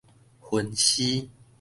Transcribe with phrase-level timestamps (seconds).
[0.41, 1.29] 分屍